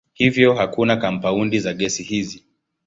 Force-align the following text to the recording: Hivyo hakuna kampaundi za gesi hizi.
Hivyo 0.13 0.53
hakuna 0.53 0.97
kampaundi 0.97 1.59
za 1.59 1.73
gesi 1.73 2.03
hizi. 2.03 2.43